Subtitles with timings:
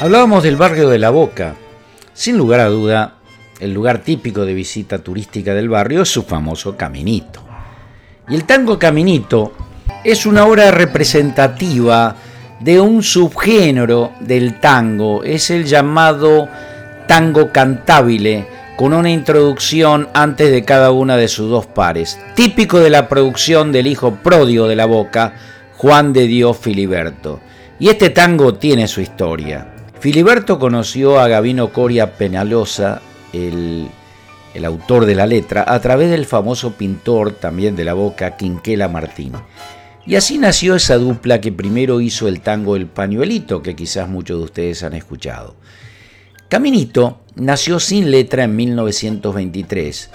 [0.00, 1.56] Hablábamos del barrio de La Boca.
[2.14, 3.14] Sin lugar a duda,
[3.58, 7.42] el lugar típico de visita turística del barrio es su famoso caminito.
[8.28, 9.54] Y el tango caminito
[10.04, 12.14] es una obra representativa
[12.60, 16.48] de un subgénero del tango, es el llamado
[17.08, 18.46] tango cantabile,
[18.76, 23.72] con una introducción antes de cada una de sus dos pares, típico de la producción
[23.72, 25.34] del hijo prodio de la boca,
[25.76, 27.40] Juan de Dios Filiberto.
[27.80, 29.74] Y este tango tiene su historia.
[30.00, 33.02] Filiberto conoció a Gavino Coria Penalosa,
[33.32, 33.88] el,
[34.54, 38.86] el autor de la letra, a través del famoso pintor también de la boca, Quinquela
[38.88, 39.32] Martín.
[40.06, 44.38] Y así nació esa dupla que primero hizo el tango El Pañuelito, que quizás muchos
[44.38, 45.56] de ustedes han escuchado.
[46.48, 50.10] Caminito nació sin letra en 1923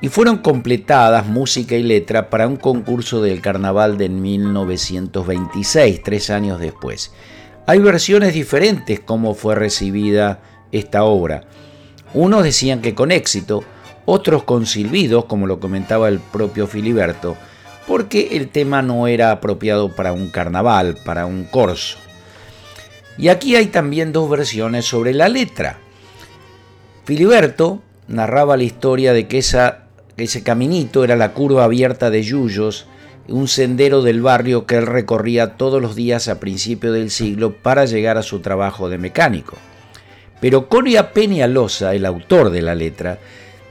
[0.00, 6.58] y fueron completadas música y letra para un concurso del carnaval de 1926, tres años
[6.58, 7.12] después.
[7.68, 10.38] Hay versiones diferentes cómo fue recibida
[10.70, 11.42] esta obra.
[12.14, 13.64] Unos decían que con éxito,
[14.04, 17.36] otros con silbidos, como lo comentaba el propio Filiberto,
[17.88, 21.98] porque el tema no era apropiado para un carnaval, para un corso.
[23.18, 25.80] Y aquí hay también dos versiones sobre la letra.
[27.04, 32.86] Filiberto narraba la historia de que ese caminito era la curva abierta de Yuyos
[33.28, 37.84] un sendero del barrio que él recorría todos los días a principio del siglo para
[37.84, 39.56] llegar a su trabajo de mecánico.
[40.40, 43.18] Pero Coria Peñalosa, el autor de la letra,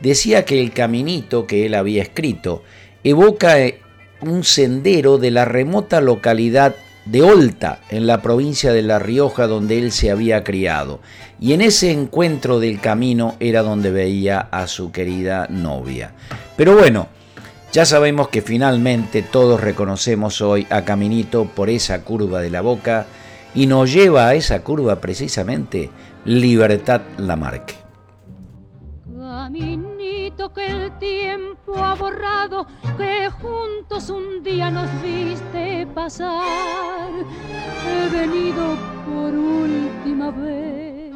[0.00, 2.62] decía que el caminito que él había escrito
[3.02, 3.80] evoca eh,
[4.20, 9.78] un sendero de la remota localidad de Olta, en la provincia de La Rioja, donde
[9.78, 11.00] él se había criado.
[11.38, 16.12] Y en ese encuentro del camino era donde veía a su querida novia.
[16.56, 17.08] Pero bueno,
[17.74, 23.06] ya sabemos que finalmente todos reconocemos hoy a Caminito por esa curva de la boca
[23.52, 25.90] y nos lleva a esa curva precisamente
[26.24, 27.74] Libertad Lamarque.
[29.18, 32.64] Caminito que el tiempo ha borrado,
[32.96, 37.10] que juntos un día nos viste pasar.
[37.88, 41.12] He venido por última vez,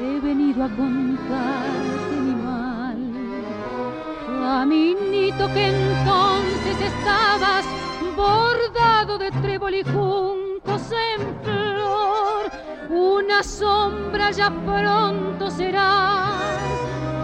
[0.00, 2.07] he venido a contarte
[5.46, 7.64] Que entonces estabas
[8.14, 12.50] bordado de trébol y juncos en flor.
[12.90, 16.34] Una sombra ya pronto será,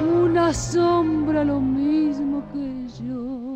[0.00, 3.53] una sombra lo mismo que yo.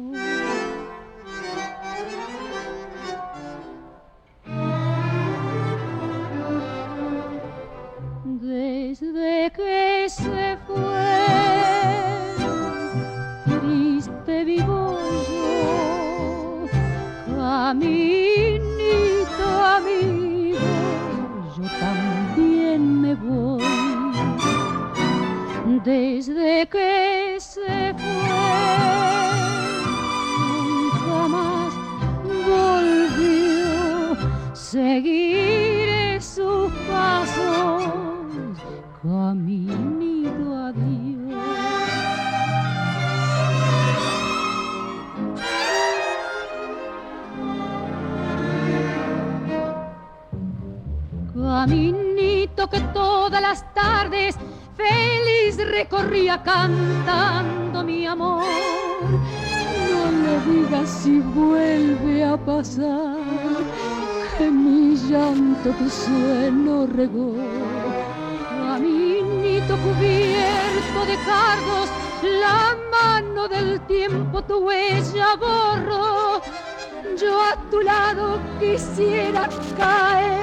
[22.78, 23.62] Me voy.
[25.84, 28.40] Desde que se fue,
[30.48, 31.74] nunca más
[32.46, 34.16] volvió.
[34.54, 35.17] Seguiré
[51.41, 54.34] Caminito que todas las tardes
[54.76, 58.43] feliz recorría cantando mi amor.
[59.88, 63.19] No le digas si vuelve a pasar
[64.37, 67.34] que mi llanto tu suelo regó.
[68.66, 71.88] Caminito cubierto de cargos,
[72.43, 76.43] la mano del tiempo tu huella borró.
[77.16, 80.38] Yo a tu lado quisiera caer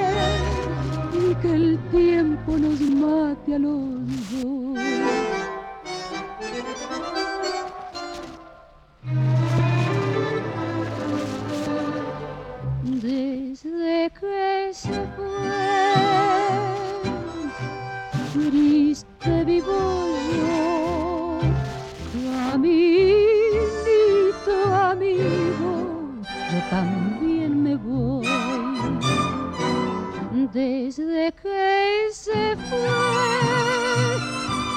[2.46, 4.80] tiempo nos mate a los dos.
[13.02, 15.28] Desde que se fue,
[18.34, 21.40] triste vivo yo,
[22.42, 23.46] caminito
[24.92, 25.72] amigo,
[26.52, 28.26] yo también me voy
[30.54, 31.75] desde que
[32.24, 32.80] se fue